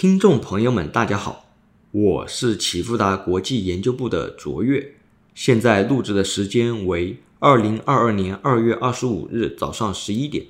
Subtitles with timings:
[0.00, 1.46] 听众朋友们，大家好，
[1.90, 4.94] 我是启富达国际研究部的卓越，
[5.34, 10.46] 现在录制的时间为二零二二年二月二十五日早上十一点。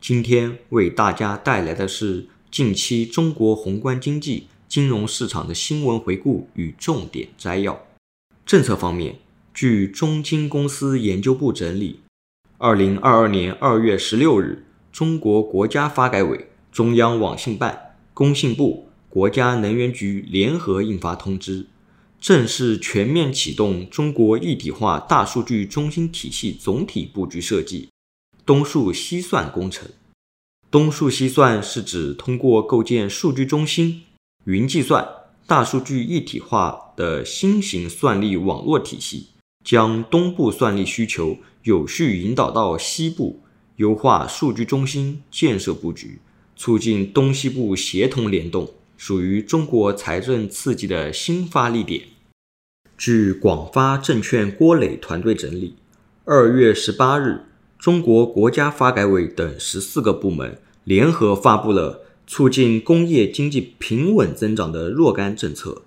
[0.00, 7.84] 今天为大家带来的是近期中国宏观经济、金融市场的新闻回顾与重点摘要。
[8.46, 9.16] 政策方面，
[9.60, 12.00] 据中金公司研究部整理，
[12.56, 21.66] 二零二二年二月十六日，中国国家发改委、中央网信办、工信部、国家能源局联合印发通知，
[22.18, 27.90] 正式全面启动中国一体化大数据中心体系总体布局设计——
[28.46, 29.86] 东数西算工程。
[30.70, 34.04] 东数西算是指通过构建数据中心、
[34.44, 35.06] 云计算、
[35.46, 39.26] 大数据一体化的新型算力网络体系，
[39.62, 43.40] 将东部算力需求有序引导到西部，
[43.76, 46.18] 优化数据中心建设布局，
[46.56, 52.02] 促进东西部协同联动，属于中国财政刺激的新发力点。
[52.96, 55.76] 据广发证券郭磊团队整理，
[56.24, 57.46] 二月十八日。
[57.78, 65.80] 中国国家发改委等十四个部门联合发布了促进工业经济平稳增长的若干政策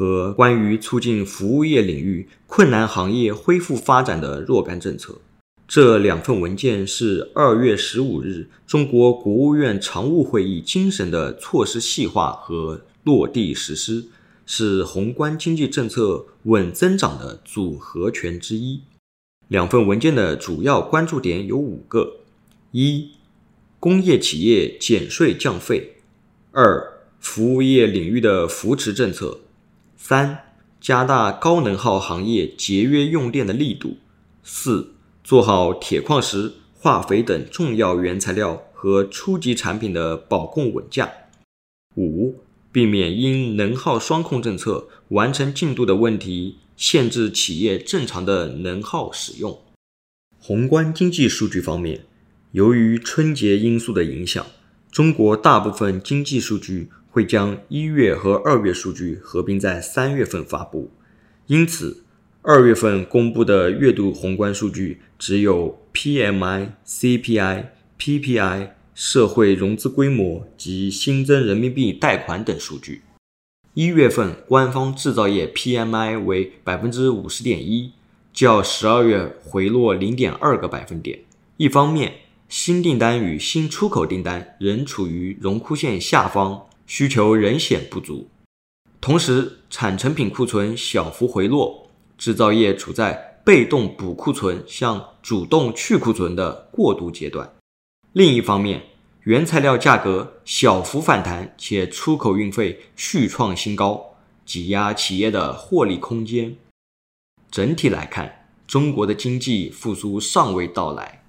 [0.00, 5.18] 和关于促进服务业领域困难行业恢复发展的若干政策。
[5.68, 14.06] 这两份文件是二月十五日中国国务院常务会议精神的措施细化和落地实施，
[14.46, 18.80] 是宏观经济政策稳增长的组合拳之一。
[19.48, 22.20] 两份文件的主要关注点有五个：
[22.72, 23.10] 一、
[23.78, 25.96] 工业企业减税降费；
[26.52, 29.40] 二、服务业领域的扶持政策；
[30.02, 30.44] 三、
[30.80, 33.98] 加大高能耗行业节约用电的力度；
[34.42, 41.06] 四、做好铁矿石、化肥等重要原材料和初级产品的保供稳价；
[41.96, 42.34] 五、
[42.72, 46.56] 避免因能耗双控政策完成进度的问题。
[46.78, 49.60] 限制企业正常的能耗使用。
[50.38, 52.06] 宏观经济数据方面，
[52.52, 54.46] 由于春节因素的影响，
[54.90, 60.90] 中国大部分经济数据会将一月和二月数据合并在三月份发布，
[61.46, 62.04] 因此
[62.42, 67.64] 二月份公布的月度宏观数据只有 PMI、CPI、
[67.98, 73.02] PPI、社会融资规模及新增人民币贷款等数据。
[73.74, 77.92] 一月份官方制造业 PMI 为百分之五十点一，
[78.32, 81.20] 较十二月回落零点二个百分点。
[81.56, 82.14] 一方面，
[82.48, 88.26] 新订单与新出口订单仍处于荣枯线下方，需求仍显不足；
[89.00, 97.54] 同时，产成品库存小幅回落，制造业处在被动补库存向主动去库存的过渡阶段。
[98.12, 98.82] 另一方面，
[99.22, 106.56] 原材料价格小幅反弹，且出口运费续创新高，挤压企业的获利空间。
[107.52, 111.22] 整体来看，中国的经济复苏尚未到来。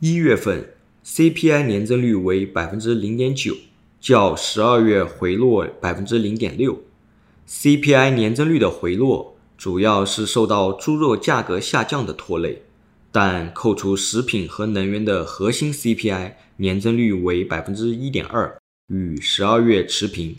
[0.00, 3.56] 一月份 CPI 年增率为百分之零点九，
[4.02, 6.82] 较十二月回落百分之零点六。
[7.48, 12.62] CPI 年增率的回落，主要是受到猪肉价格下降的拖累。
[13.12, 18.58] 但扣除食品和能源的核心 CPI 年增率为百分之一点二，
[18.88, 20.38] 与十二月持平。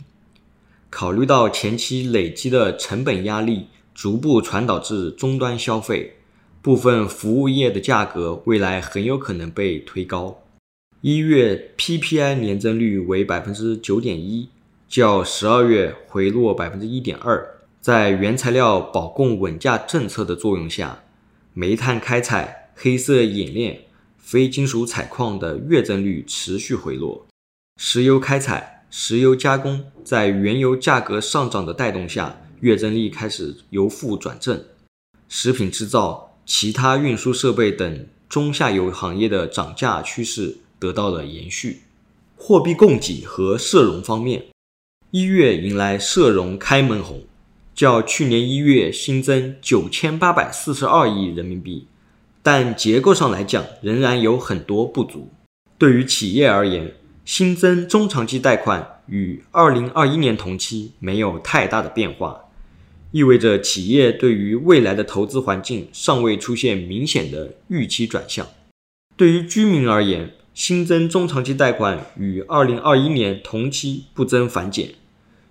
[0.90, 6.18] 考虑到前期累积的成本压力逐步传导至终端消费，
[6.60, 10.43] 部分服务业的价格未来很有可能被推高。
[11.06, 14.48] 一月 PPI 年增率为百分之九点一，
[14.88, 17.46] 较十二月回落百分之一点二。
[17.78, 21.02] 在原材料保供稳价政策的作用下，
[21.52, 22.70] 煤炭开采。
[22.74, 23.82] 黑色冶炼、
[24.16, 27.26] 非金属采矿的月增率持续回落，
[27.76, 34.64] 石油开采、石油加工在原油价格上涨的带动下，月增率开始由负转正。
[35.28, 41.80] 食品制造、其他运输设备等中下游行业的涨价趋势得到了延续。
[42.36, 44.44] 货币供给和社融方面，
[45.12, 47.22] 一月迎来社融开门红，
[47.74, 51.86] 较去年一月新增九千八百四十二亿人民币。
[52.42, 55.30] 但结构上来讲，仍然有很多不足。
[55.78, 56.92] 对于企业而言，
[57.24, 62.42] 新增中长期贷款与二零二一年同期没有太大的变化，
[63.12, 68.46] 意味着企业对于未来的投资环境尚未出现明显的预期转向。
[69.16, 74.94] 对于居民而言，新增中长期贷款与二零二一年同期不增反减，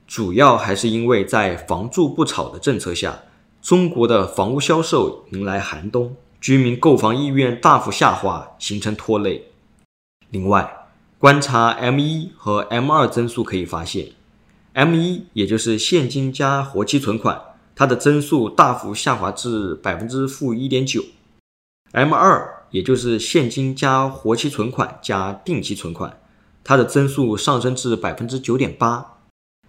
[0.08, 3.20] 主要还是因为在“房住不炒”的政策下，
[3.62, 6.16] 中国的房屋销售迎来寒冬。
[6.40, 9.50] 居民购房意愿大幅下滑，形成拖累。
[10.30, 14.08] 另外，观察 M 一和 M 二增速可以发现
[14.72, 17.42] ，M 一也就是现金加活期存款，
[17.76, 21.04] 它的增速大幅下滑至百分之负一点九
[21.94, 26.20] ；M 二也就是现金加活期存款加定期存款，
[26.64, 29.20] 它的增速上升至百分之九点八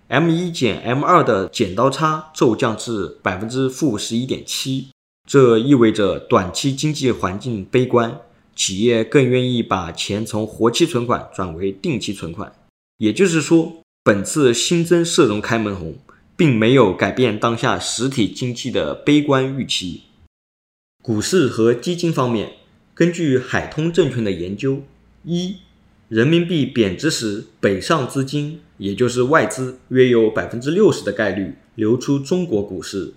[0.09, 4.89] ；M 一减 M 二的剪刀差骤降至百分之负十一点七。
[5.29, 8.21] 这意味着短期经济环境悲观，
[8.55, 12.53] 企业更愿意把钱从活期存款转为定期存款。
[12.99, 13.73] 也就是说，
[14.03, 15.97] 本次新增社融开门红，
[16.37, 20.03] 并没有改变当下实体经济的悲观预期。
[21.07, 22.53] 股市和基金方面，
[22.95, 24.81] 根据海通证券的研究，
[25.23, 25.57] 一，
[26.09, 33.13] 人民币贬值时，北上资金，也就是外资，约有百分之六十的概率流出中国股市；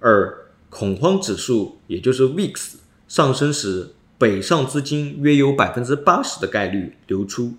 [0.00, 0.44] 二。
[0.68, 2.74] 恐慌指数，也就是 VIX
[3.08, 7.54] 上升时，北上资金约有百分之八十的概率流出。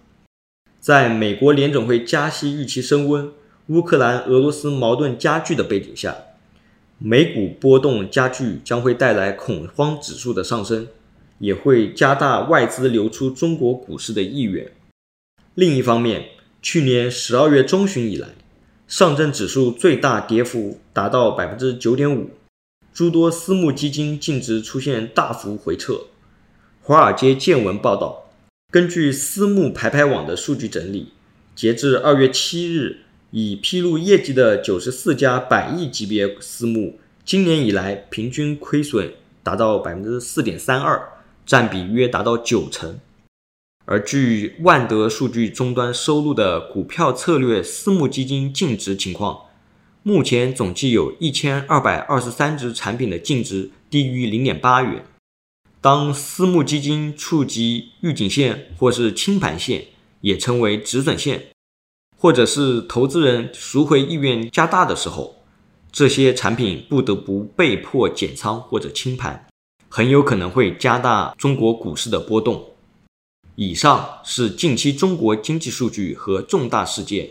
[0.79, 3.31] 在美国联总会加息预期升温、
[3.67, 6.15] 乌克兰俄罗斯矛盾加剧的背景下，
[6.97, 10.87] 美股波动加剧将会带来恐慌指数的上升，
[11.39, 14.71] 也会加大外资流出中国股市的意愿。
[15.53, 16.29] 另一方面，
[16.61, 18.29] 去年十二月中旬以来，
[18.87, 22.29] 上证指数最大跌幅达到百分之九点五。
[22.93, 25.99] 诸多私募基金净值出现大幅回撤。
[26.81, 28.29] 华尔街见闻报道，
[28.71, 31.09] 根据私募排排网的数据整理，
[31.53, 33.01] 截至二月七日，
[33.31, 39.13] 已披露业绩的九十四家百亿级别私募，今年以来平均亏损
[39.43, 41.09] 达到百分之四点三二，
[41.45, 42.99] 占比约达到九成。
[43.85, 49.41] 而据万德数据终端收录的股票策略私募基金净值情况。
[50.01, 55.03] 目前总计有一千二百二十三只产品的净值低于零点八元。
[55.81, 59.85] 当私募基金触及预警线或是清盘线，
[60.21, 61.47] 也称为止损线，
[62.17, 65.35] 或者是投资人赎回意愿加大的时候，
[65.91, 69.47] 这些产品不得不被迫减仓或者清盘，
[69.89, 72.71] 很有可能会加大中国股市的波动。
[73.55, 77.29] 以上是近期中国经济数据和重大事件。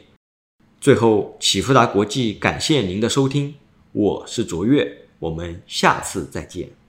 [0.81, 3.55] 最后，启富达国际感谢您的收听，
[3.93, 6.84] 我是卓越，我们下次再见。